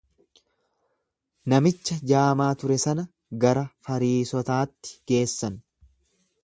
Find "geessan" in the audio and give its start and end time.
5.13-5.63